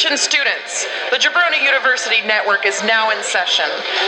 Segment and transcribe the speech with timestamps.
[0.00, 3.66] Attention students, the Jabroni University Network is now in session.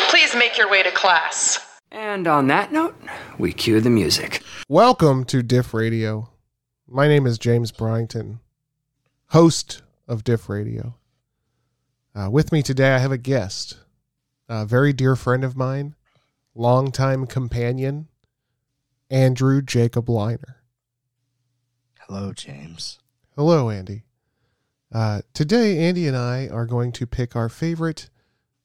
[0.08, 1.58] Please make your way to class.
[1.90, 2.96] And on that note,
[3.36, 4.42] we cue the music.
[4.70, 6.30] Welcome to Diff Radio.
[6.88, 8.38] My name is James Bryington,
[9.26, 10.94] host of Diff Radio.
[12.14, 13.76] Uh, with me today, I have a guest,
[14.48, 15.94] a very dear friend of mine,
[16.54, 18.08] longtime companion,
[19.10, 20.62] Andrew Jacob Liner.
[22.08, 22.98] Hello, James.
[23.36, 24.04] Hello, Andy.
[24.92, 28.10] Uh, today, Andy and I are going to pick our favorite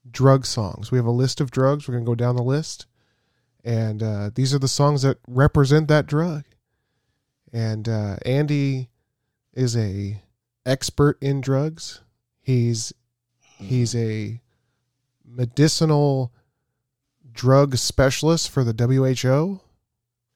[0.09, 0.91] drug songs.
[0.91, 1.87] We have a list of drugs.
[1.87, 2.85] We're going to go down the list,
[3.63, 6.43] and uh, these are the songs that represent that drug.
[7.53, 8.89] And uh, Andy
[9.53, 10.21] is a
[10.65, 12.01] expert in drugs.
[12.41, 12.93] He's
[13.39, 14.41] he's a
[15.25, 16.33] medicinal
[17.31, 19.61] drug specialist for the WHO,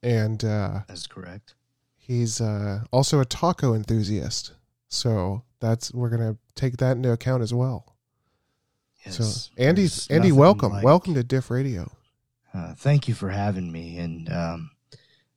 [0.01, 1.55] and uh, That's correct.
[1.97, 4.53] he's uh, also a taco enthusiast.
[4.87, 7.95] So that's we're gonna take that into account as well.
[9.05, 9.17] Yes.
[9.17, 11.91] so Andy, Andy, welcome, like- welcome to Diff Radio.
[12.53, 13.97] Uh, thank you for having me.
[13.97, 14.71] And um,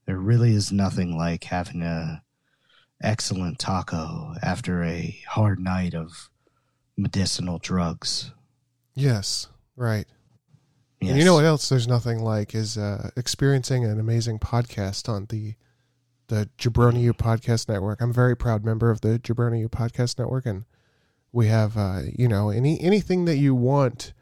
[0.06, 2.22] there really is nothing like having a
[3.02, 6.30] excellent taco after a hard night of
[6.96, 8.32] medicinal drugs.
[8.94, 10.06] Yes, right.
[11.00, 11.10] Yes.
[11.10, 11.68] And you know what else?
[11.68, 15.54] There's nothing like is uh, experiencing an amazing podcast on the
[16.28, 18.00] the Jabroni U Podcast Network.
[18.00, 20.64] I'm a very proud member of the Jabroni U Podcast Network, and
[21.32, 24.12] we have uh, you know any anything that you want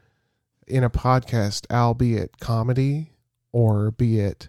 [0.66, 3.12] in a podcast, albeit comedy
[3.52, 4.48] or be it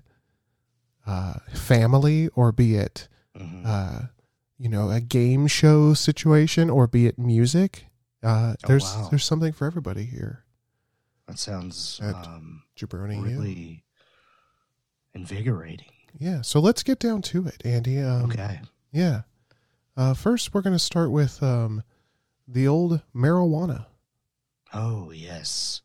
[1.06, 3.66] uh, family or be it Mhm.
[3.66, 4.02] uh,
[4.58, 7.88] you know a game show situation or be it music.
[8.22, 9.08] Uh, Oh, there's wow.
[9.10, 10.46] there's something for everybody here.
[11.28, 13.24] that sounds um, Jabroni U.
[13.24, 13.84] really
[15.14, 15.92] invigorating.
[16.20, 18.00] Yeah, so let's get down to it, Andy.
[18.00, 18.62] Um, okay.
[18.92, 19.22] Yeah.
[19.98, 21.84] Uh, first, we're going to start with um,
[22.48, 23.86] the old marijuana.
[24.74, 25.82] Oh, yes.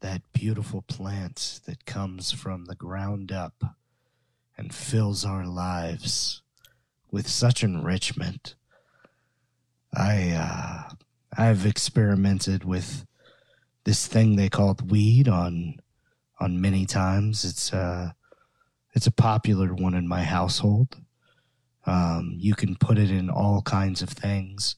[0.00, 3.62] That beautiful plant that comes from the ground up
[4.56, 6.42] and fills our lives
[7.10, 8.54] with such enrichment.
[9.96, 10.94] I uh
[11.36, 13.06] I've experimented with
[13.84, 15.76] this thing they call weed on
[16.40, 17.44] on many times.
[17.44, 18.12] It's uh
[18.94, 20.96] it's a popular one in my household.
[21.86, 24.76] Um you can put it in all kinds of things.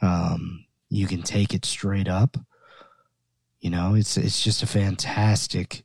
[0.00, 2.36] Um you can take it straight up.
[3.60, 5.82] You know, it's it's just a fantastic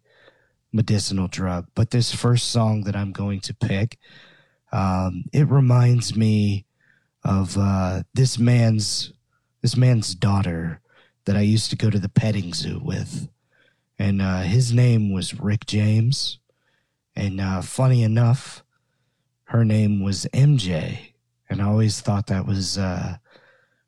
[0.72, 1.68] medicinal drug.
[1.76, 3.98] But this first song that I'm going to pick,
[4.72, 6.66] um, it reminds me
[7.24, 9.14] of uh, this man's
[9.62, 10.82] this man's daughter
[11.26, 13.30] that I used to go to the petting zoo with,
[14.00, 16.40] and uh, his name was Rick James,
[17.16, 18.64] and uh, funny enough,
[19.46, 21.14] her name was MJ,
[21.50, 23.18] and I always thought that was uh,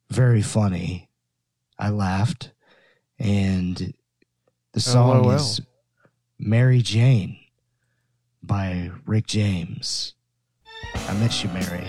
[0.09, 1.09] very funny.
[1.79, 2.51] I laughed,
[3.17, 3.93] and
[4.73, 5.31] the song LOL.
[5.31, 5.61] is
[6.37, 7.37] Mary Jane
[8.41, 10.13] by Rick James.
[10.95, 11.85] I miss you, Mary.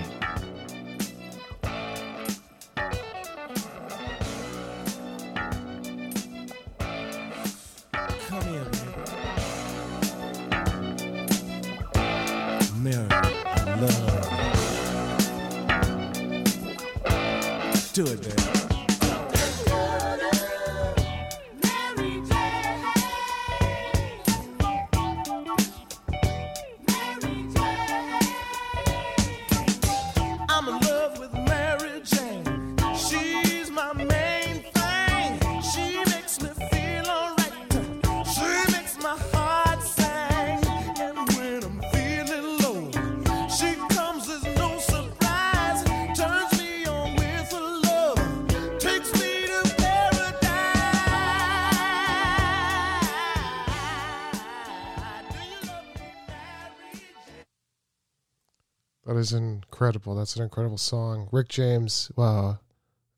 [59.24, 60.14] Is incredible.
[60.14, 61.28] That's an incredible song.
[61.32, 62.54] Rick James, uh,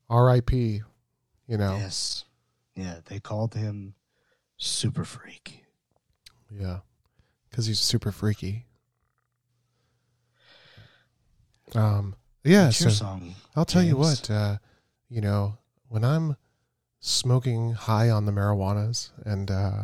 [0.08, 0.82] R.I.P.
[1.48, 2.25] You know, Yes.
[2.75, 3.94] Yeah, they called him
[4.56, 5.64] Super Freak.
[6.50, 6.81] yeah,
[7.50, 8.66] because he's super freaky.
[11.75, 12.14] Um,
[12.44, 12.70] yeah.
[12.70, 13.34] So song?
[13.54, 14.31] I'll tell you what.
[14.31, 14.58] Uh,
[15.08, 15.58] you know,
[15.88, 16.36] when I'm
[17.00, 19.82] smoking high on the marijuanas and uh,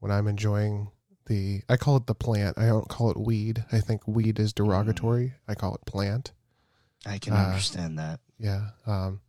[0.00, 0.90] when I'm enjoying
[1.28, 2.58] the, I call it the plant.
[2.58, 3.64] I don't call it weed.
[3.70, 5.34] I think weed is derogatory.
[5.46, 6.32] I call it plant.
[7.06, 8.20] I can Uh, understand that.
[8.38, 8.70] Yeah.
[8.86, 9.20] Um,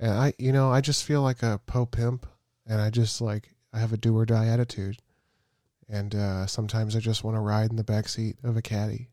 [0.00, 2.26] and I, you know, I just feel like a po pimp,
[2.66, 4.98] and I just like I have a do or die attitude,
[5.88, 9.10] and uh, sometimes I just want to ride in the back seat of a caddy.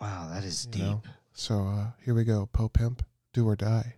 [0.00, 0.82] Wow, that is You deep.
[0.82, 1.02] know?
[1.32, 3.94] So uh, here we go, po pimp, do or die.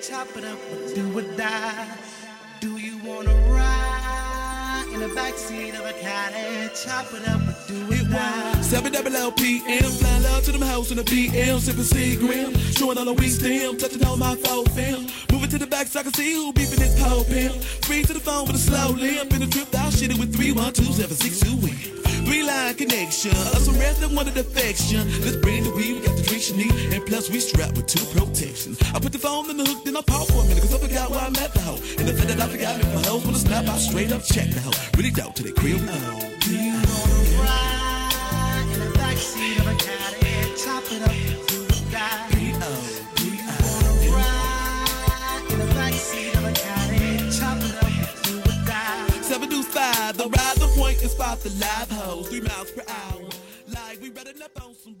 [0.00, 0.58] chop it up,
[0.94, 1.96] do or die.
[2.60, 3.69] Do you wanna ride in the
[8.70, 13.04] Seven double LPM, fly love to them house in the PM, sipping Seagram, showing all
[13.04, 15.06] the weak stem, touching on my phone film.
[15.32, 17.54] Moving to the back so I can see who beefing this pole pimp.
[17.84, 20.52] Free to the phone with a slow limp, in the trip shit it with three
[20.52, 21.99] one two seven six two win.
[22.30, 25.02] Three line connection, us a rest that wanted affection.
[25.22, 27.88] Let's bring the weed, we got the drinks you need, and plus we strapped with
[27.88, 28.78] two protections.
[28.94, 30.78] I put the phone in the hook, then I pause for a minute, cause I
[30.78, 31.80] forgot where I met the hoe.
[31.98, 34.48] And the fact that I forgot me, my hoes wanna snap, I straight up check
[34.50, 34.70] the hoe.
[34.96, 35.82] Really doubt to the crib.
[35.82, 40.54] Do you wanna ride in the backseat of a caddy?
[40.54, 41.66] Chop it up, or
[42.30, 42.39] do or
[50.12, 53.28] deuce five, the ride the point and spot the live hoes, three miles per hour.
[53.68, 54.96] Like we running up on some.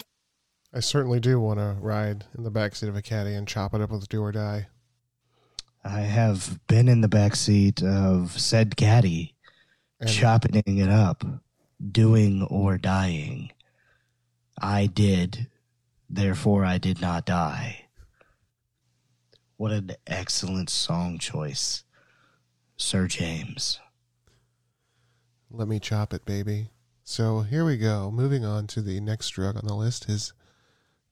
[0.72, 3.80] I certainly do want to ride in the backseat of a caddy and chop it
[3.80, 4.68] up with do or die.
[5.84, 9.34] I have been in the back seat of said caddy,
[9.98, 11.24] And- chopping it up,
[11.90, 13.50] doing or dying.
[14.62, 15.48] I did,
[16.08, 17.86] therefore I did not die.
[19.56, 21.84] What an excellent song choice,
[22.76, 23.80] Sir James.
[25.50, 26.70] Let me chop it, baby.
[27.04, 28.10] So here we go.
[28.10, 30.32] Moving on to the next drug on the list is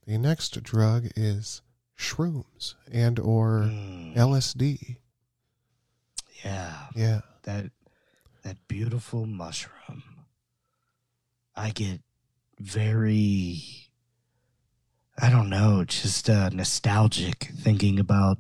[0.06, 1.60] the next drug is
[1.98, 4.98] shrooms and or Mm, LSD.
[6.44, 7.20] yeah, Yeah.
[7.42, 7.70] that
[8.42, 10.02] that beautiful mushroom.
[11.56, 12.00] I get
[12.60, 13.90] very
[15.20, 18.38] I don't know, just uh, nostalgic thinking about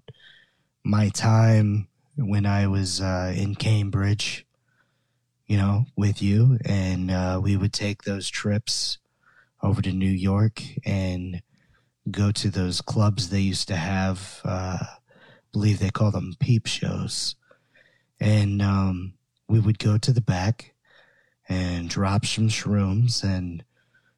[0.84, 4.46] my time when I was uh, in Cambridge,
[5.48, 8.98] you know, with you, and uh, we would take those trips
[9.62, 11.42] over to New York and
[12.10, 14.40] go to those clubs they used to have.
[14.44, 14.78] Uh,
[15.52, 17.34] believe they call them peep shows,
[18.20, 19.14] and um,
[19.48, 20.74] we would go to the back
[21.48, 23.64] and drop some shrooms and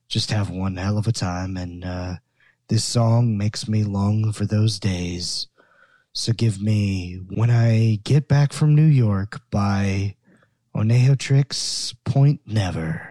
[0.08, 1.56] just have one hell of a time.
[1.56, 2.14] And uh,
[2.68, 5.46] this song makes me long for those days.
[6.12, 10.16] So give me When I Get Back from New York by
[10.74, 13.09] Oneohtrix Point Never.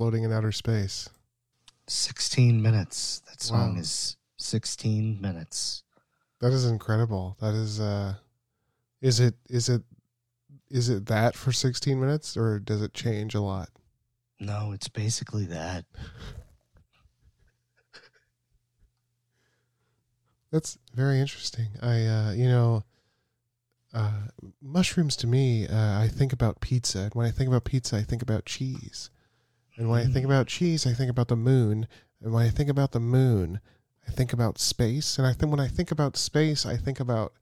[0.00, 1.10] Floating in outer space.
[1.86, 3.20] 16 minutes.
[3.28, 3.80] That song Wow.
[3.80, 5.82] is 16 minutes.
[6.40, 7.36] That is incredible.
[7.38, 8.14] That is uh
[9.02, 9.82] is it is it
[10.70, 13.68] is it that for 16 minutes or does it change a lot?
[14.38, 15.84] No, it's basically that.
[20.50, 21.68] That's very interesting.
[21.82, 22.84] I, uh, you know,
[23.92, 24.28] uh,
[24.62, 27.00] mushrooms to me, uh, I think about pizza.
[27.00, 29.10] And when I think about pizza, I think about cheese.
[29.80, 31.88] And when I think about cheese, I think about the moon.
[32.20, 33.60] And when I think about the moon,
[34.06, 35.16] I think about space.
[35.16, 37.32] And I think when I think about space, I think about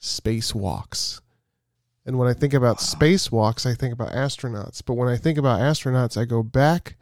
[0.00, 1.20] spacewalks.
[2.04, 4.82] And when I think about spacewalks, I think about astronauts.
[4.84, 6.96] But when I think about astronauts, I go back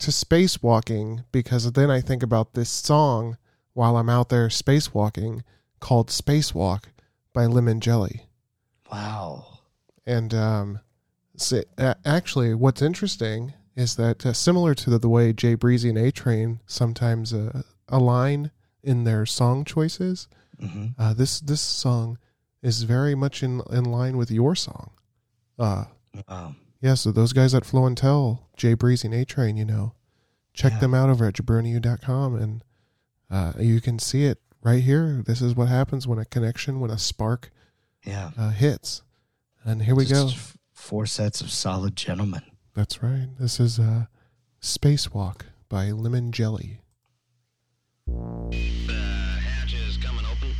[0.00, 3.38] to spacewalking because then I think about this song
[3.72, 5.40] while I'm out there spacewalking
[5.80, 6.84] called Spacewalk
[7.32, 8.26] by Lemon Jelly.
[8.92, 9.60] Wow.
[10.04, 10.80] And um,
[11.34, 11.62] so,
[12.04, 16.10] actually, what's interesting is that uh, similar to the, the way Jay Breezy and A
[16.10, 18.50] Train sometimes uh, align
[18.82, 20.28] in their song choices,
[20.60, 22.18] hmm uh, this this song
[22.62, 24.90] is very much in in line with your song.
[25.58, 25.84] Uh,
[26.28, 26.54] Wow.
[26.80, 29.92] yeah, so those guys at Flow and Tell, Jay Breezy and A Train, you know,
[30.52, 30.80] check Yeah.
[30.80, 32.64] them out over at jabroniu.com and
[33.30, 35.22] uh, you can see it right here.
[35.24, 37.52] This is what happens when a connection, when a spark
[38.04, 38.32] Yeah.
[38.36, 39.02] uh, hits.
[39.64, 40.30] And here we go.
[40.72, 42.42] Four sets of solid gentlemen.
[42.78, 43.26] That's right.
[43.40, 44.04] This is uh,
[44.62, 46.78] Spacewalk by Lemon Jelly.
[48.06, 50.54] The hatch is coming open.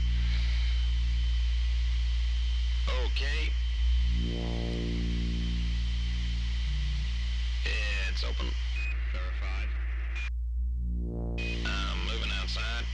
[3.07, 3.53] Okay.
[8.11, 8.51] It's open.
[9.13, 9.69] Verified.
[11.69, 12.85] I'm moving outside.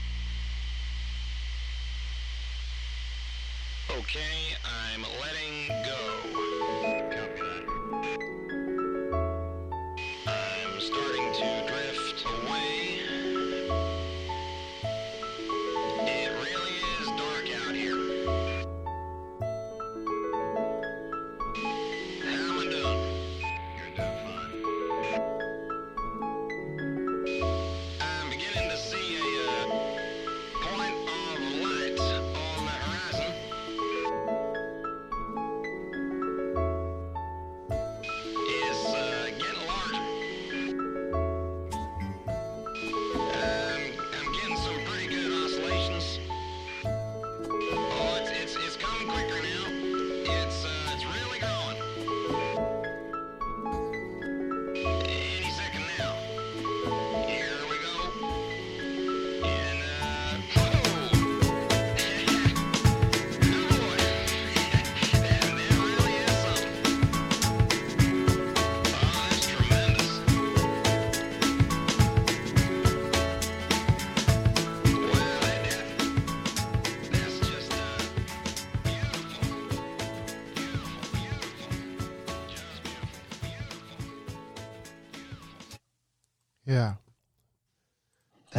[3.89, 4.44] Okay,
[11.37, 11.74] to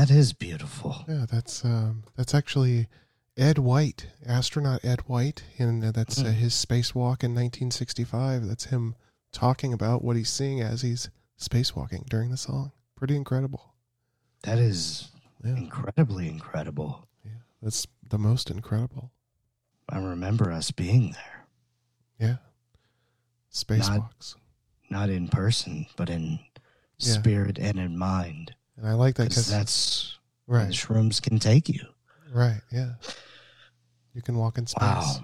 [0.07, 1.05] That is beautiful.
[1.09, 2.87] Yeah, that's um, that's actually
[3.37, 8.47] Ed White, astronaut Ed White, and that's uh, his spacewalk in 1965.
[8.47, 8.95] That's him
[9.33, 11.11] talking about what he's seeing as he's
[11.41, 12.71] spacewalking during the song.
[12.95, 13.75] Pretty incredible.
[14.45, 15.09] That is
[15.45, 17.09] Yeah, incredibly incredible.
[17.25, 19.11] Yeah, that's the most incredible.
[19.89, 21.47] I remember us being there,
[22.19, 22.37] Yeah,
[23.53, 24.37] spacewalks,
[24.89, 26.39] not in person, but in
[26.99, 27.13] Yeah.
[27.15, 28.55] spirit and in mind.
[28.77, 31.81] And I like that Because that's where right, shrooms can take you.
[32.33, 32.93] right, yeah.
[34.15, 34.81] You can walk in space.
[34.83, 35.17] Wow.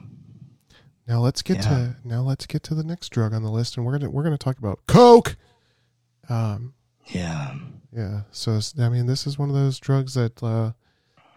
[1.09, 1.63] Now let's get Yeah.
[1.71, 4.23] to now let's get to the next drug on the list, and we're gonna we're
[4.23, 5.37] gonna talk about coke.
[6.29, 6.75] Um,
[7.07, 7.57] Yeah.
[7.93, 8.23] yeah.
[8.31, 10.73] So I mean, this is one of those drugs that uh,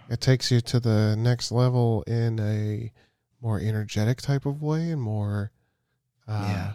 [0.09, 2.91] it takes you to the next level in a
[3.41, 5.51] more energetic type of way, and more,
[6.27, 6.73] uh, yeah.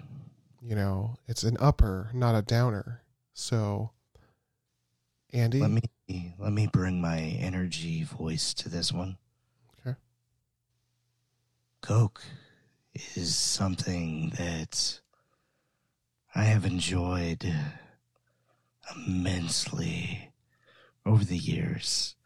[0.62, 3.02] you know, it's an upper, not a downer.
[3.35, 3.90] So,
[5.32, 5.82] Andy, Let me
[6.38, 9.16] let me bring my energy voice to this one.
[9.87, 9.96] Okay.
[11.80, 12.22] Coke
[13.14, 15.00] is something that
[16.34, 17.52] I have enjoyed
[18.96, 20.32] immensely
[21.06, 22.16] over the years.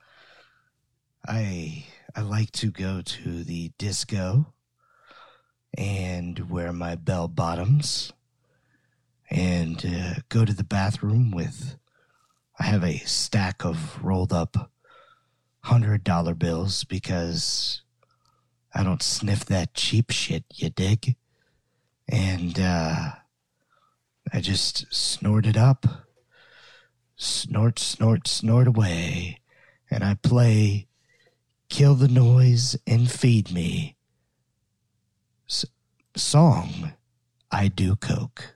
[1.26, 1.84] I
[2.16, 4.54] I like to go to the disco
[5.76, 8.12] and wear my bell bottoms
[9.30, 11.76] and uh, go to the bathroom with
[12.58, 14.70] I have a stack of rolled up
[15.62, 17.82] hundred dollar bills because
[18.74, 21.16] I don't sniff that cheap shit, you dig?
[22.08, 23.12] And uh
[24.32, 25.86] I just snort it up.
[27.16, 29.40] Snort, snort, snort away.
[29.90, 30.88] And I play
[31.68, 33.96] Kill the Noise and Feed Me.
[35.48, 35.66] S-
[36.16, 36.92] song
[37.50, 38.53] I Do Coke.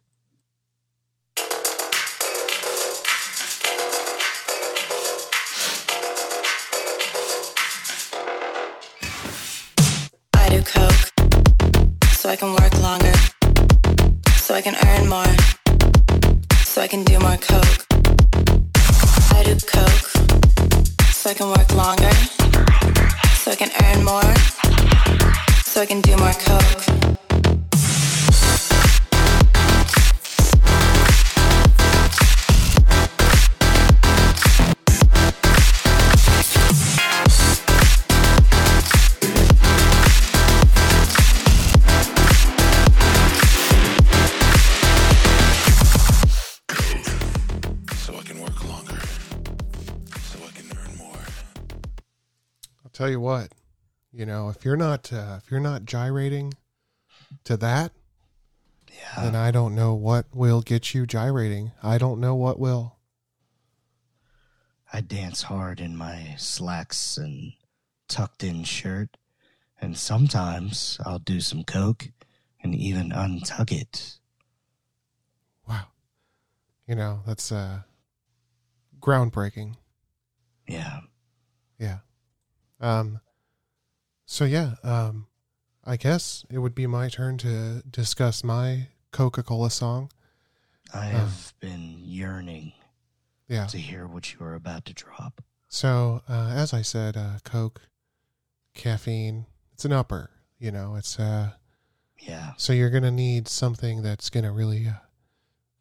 [12.29, 13.13] So I can work longer,
[14.37, 15.33] so I can earn more,
[16.63, 17.87] so I can do more coke.
[19.33, 20.09] I do coke.
[21.11, 22.13] So I can work longer,
[23.41, 24.35] so I can earn more,
[25.65, 27.08] so I can do more coke.
[53.09, 53.53] Tell you what,
[54.13, 56.53] you know, if you're not uh, if you're not gyrating
[57.45, 57.93] to that,
[58.91, 59.23] Yeah.
[59.25, 61.73] then I don't know what will get you gyrating.
[61.83, 62.97] I don't know what will.
[64.93, 67.53] I dance hard in my slacks and
[68.09, 69.17] tucked in shirt,
[69.81, 72.11] and sometimes I'll do some coke
[72.63, 74.19] and even untuck it.
[75.67, 75.87] Wow.
[76.87, 77.81] You know, that's uh
[79.01, 79.77] groundbreaking.
[80.67, 81.01] Yeah.
[81.79, 81.99] Yeah.
[82.81, 83.21] Um
[84.27, 85.27] so yeah, um
[85.85, 90.11] I guess it would be my turn to discuss my Coca-Cola song.
[90.93, 92.73] I have been yearning
[93.49, 93.67] Yeah.
[93.67, 95.43] to hear what you are about to drop.
[95.69, 97.81] So, uh, as I said, uh, Coke,
[98.75, 101.53] caffeine, it's an upper, you know, it's, uh,
[102.19, 102.53] Yeah.
[102.59, 104.93] so you're going to need something that's going to really uh,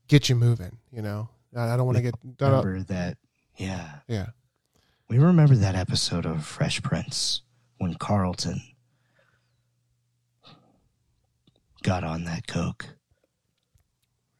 [0.07, 1.29] get you moving, you know.
[1.55, 3.17] I, I don't want to get, Remember that?
[3.57, 3.99] Yeah.
[4.07, 4.27] yeah.
[5.09, 7.41] We remember that episode of Fresh Prince
[7.77, 8.61] when Carlton
[11.83, 12.87] got on that coke.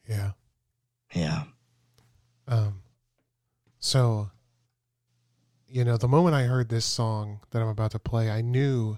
[0.08, 0.32] Yeah.
[1.14, 1.44] Yeah.
[2.48, 2.82] Um,
[3.80, 4.32] so,
[5.68, 8.98] you know, the moment I heard this song that I'm about to play, I knew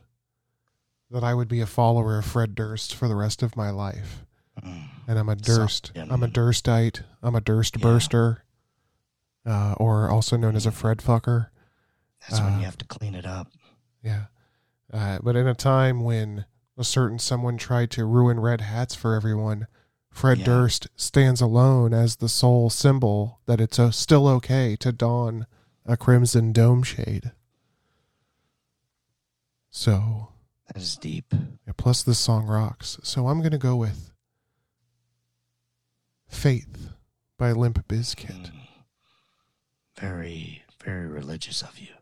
[1.11, 4.25] that I would be a follower of Fred Durst for the rest of my life.
[4.63, 4.87] Mm.
[5.07, 5.91] And I'm a Durst.
[5.95, 6.27] Soft I'm a.
[6.27, 7.03] Durstite.
[7.23, 7.81] I'm a Durst Yeah.
[7.83, 8.43] burster,
[9.45, 11.47] uh, or also known as a Fred fucker.
[12.21, 13.47] That's when Uh, you have to clean it up.
[14.03, 14.25] Yeah.
[14.91, 16.45] Uh, but in a time when
[16.77, 19.67] a certain someone tried to ruin red hats for everyone,
[20.11, 20.45] Fred Yeah.
[20.45, 25.45] Durst stands alone as the sole symbol that it's uh, still okay to don
[25.85, 27.31] a crimson dome shade.
[29.69, 30.29] So,
[30.67, 31.33] That is deep.
[31.33, 32.97] yeah, plus this song rocks.
[33.03, 34.11] So I'm going to go with
[36.27, 36.89] Faith
[37.37, 38.51] by Limp Bizkit.
[38.51, 38.67] Mm.
[39.95, 41.93] Very, very religious of you.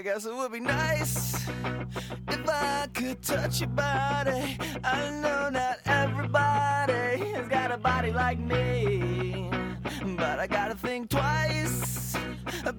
[0.00, 1.46] I guess it would be nice
[2.28, 4.56] if I could touch your body.
[4.82, 9.50] I know not everybody has got a body like me,
[10.16, 12.16] but I gotta think twice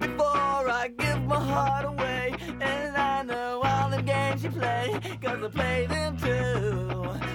[0.00, 2.34] before I give my heart away.
[2.60, 7.31] And I know all the games you play, cause I play them too.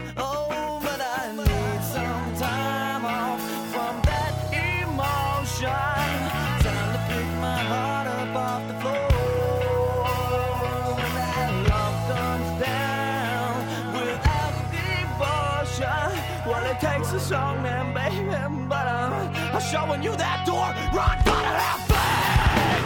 [17.07, 20.73] Well, it takes a strong man, baby, but I'm, I'm showing you that door.
[20.93, 22.85] Run, gotta have faith.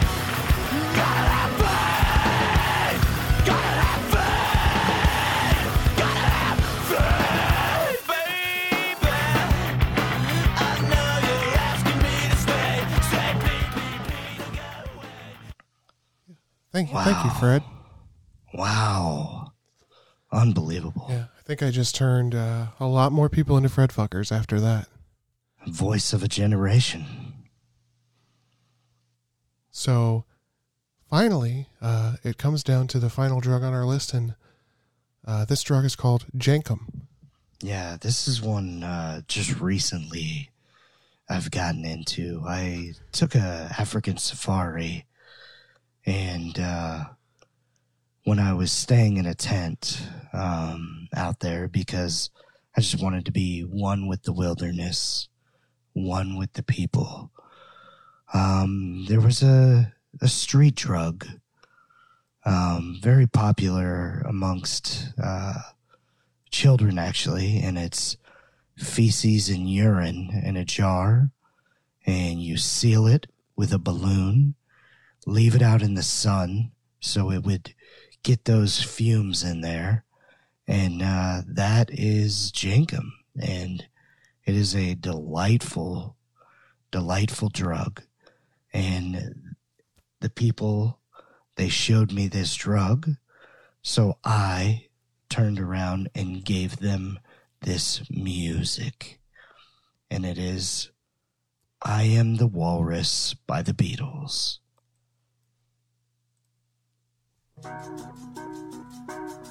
[0.96, 1.72] Gotta have faith.
[16.72, 17.62] Thank you, thank you, Fred.
[18.54, 19.52] Wow.
[20.32, 21.06] Unbelievable.
[21.10, 24.60] Yeah, I think I just turned uh, a lot more people into Fred fuckers after
[24.60, 24.86] that.
[25.66, 27.04] Voice of a generation.
[29.72, 30.24] So
[31.10, 34.36] finally, uh, it comes down to the final drug on our list, and
[35.26, 37.06] uh, this drug is called Jankum.
[37.60, 40.50] Yeah, this is one uh, just recently
[41.28, 42.44] I've gotten into.
[42.46, 45.06] I took a African safari,
[46.06, 47.04] and uh,
[48.24, 52.30] when I was staying in a tent um, out there, because
[52.76, 55.28] I just wanted to be one with the wilderness,
[55.92, 57.30] one with the people.
[58.32, 61.26] Um, there was a a street drug,
[62.44, 65.12] um, very popular amongst.
[65.22, 65.54] Uh,
[66.52, 68.16] children actually, and it's
[68.76, 71.30] feces and urine in a jar,
[72.06, 74.54] and you seal it with a balloon,
[75.26, 77.74] leave it out in the sun so it would
[78.22, 80.04] get those fumes in there,
[80.66, 83.86] and uh, that is jankum, and
[84.44, 86.16] it is a delightful,
[86.90, 88.02] delightful drug,
[88.72, 89.54] and
[90.20, 91.00] the people
[91.56, 93.10] they showed me this drug,
[93.82, 94.86] so I
[95.28, 97.18] turned around and gave them
[97.60, 99.20] this music.
[100.10, 100.90] And it is
[101.82, 104.58] I Am the Walrus by the Beatles.
[107.64, 109.41] Música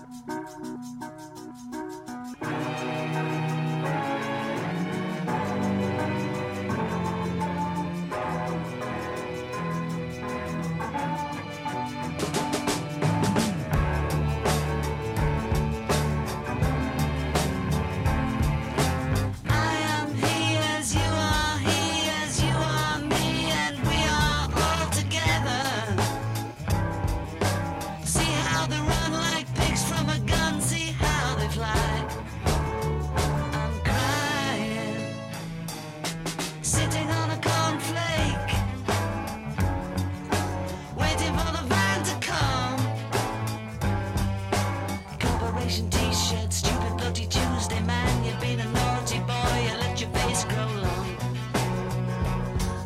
[45.71, 48.25] t-shirt, stupid bloody Tuesday man.
[48.25, 51.07] You've been a naughty boy, you let your face grow long.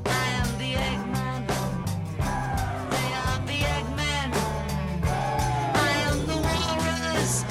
[0.05, 1.47] I am the Eggman.
[2.91, 3.59] They are the
[5.73, 7.43] I am the Walrus.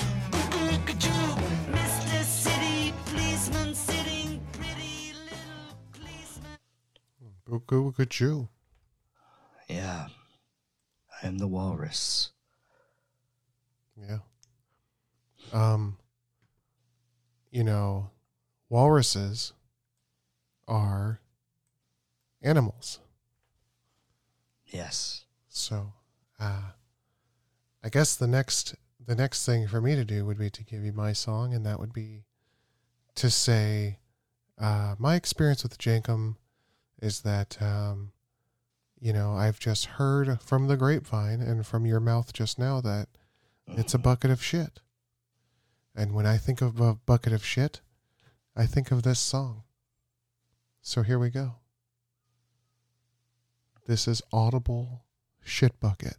[1.72, 2.24] Mr.
[2.24, 6.58] City Policeman, sitting pretty little policeman.
[9.68, 10.06] Yeah,
[11.20, 12.30] I am the Walrus.
[13.96, 14.18] Yeah.
[15.54, 15.96] Um,
[17.50, 18.10] you know,
[18.68, 19.52] walruses
[20.66, 21.20] are
[22.42, 22.98] animals.
[24.66, 25.24] Yes.
[25.48, 25.92] So,
[26.40, 26.72] uh,
[27.84, 28.74] I guess the next
[29.06, 31.64] the next thing for me to do would be to give you my song, and
[31.64, 32.24] that would be
[33.14, 33.98] to say
[34.58, 36.36] uh, my experience with Jankum
[37.00, 38.10] is that um,
[38.98, 43.08] you know I've just heard from the grapevine and from your mouth just now that
[43.68, 44.80] it's a bucket of shit,
[45.94, 47.80] and when I think of a bucket of shit,
[48.56, 49.62] I think of this song.
[50.82, 51.56] So here we go.
[53.86, 55.04] This is Audible
[55.42, 56.16] Shit Bucket.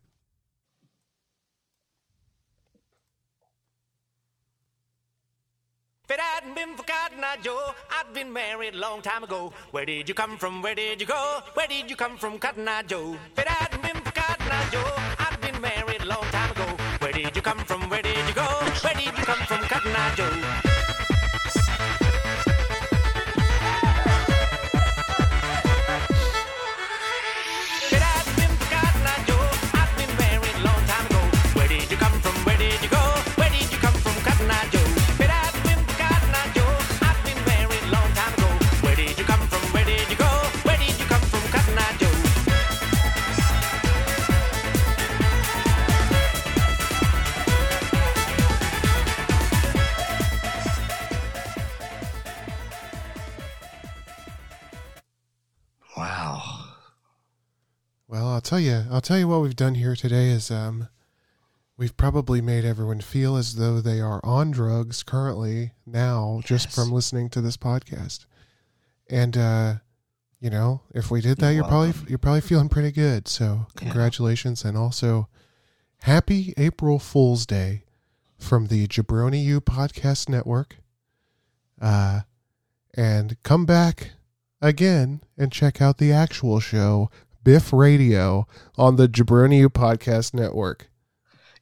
[6.03, 9.51] If it hadn't been for Cotton Eye Joe, I'd been married a long time ago.
[9.71, 10.61] Where did you come from?
[10.61, 11.39] Where did you go?
[11.55, 13.17] Where did you come from, Cotton Eye Joe?
[13.33, 15.04] If it hadn't been for Cotton Eye Joe,
[58.45, 60.87] tell you, I'll tell you what we've done here today is um
[61.77, 66.75] we've probably made everyone feel as though they are on drugs currently now just Yes.
[66.75, 68.25] from listening to this podcast.
[69.09, 69.75] And uh
[70.41, 73.27] you know, if we did that, You're you're probably you're probably feeling pretty good.
[73.27, 75.27] So, congratulations and also
[76.01, 77.83] happy April Fool's Day
[78.37, 80.77] from the Jabroni U Podcast Network.
[81.81, 82.21] Uh
[82.93, 84.11] and come back
[84.61, 87.09] again and check out the actual show
[87.45, 90.89] Biff Radio on the Jabroni Podcast Network.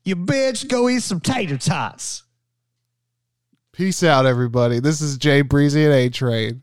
[0.04, 2.24] You bitch, go eat some tater tots.
[3.74, 4.80] Peace out, everybody.
[4.80, 6.63] This is Jay Breezy at A Train.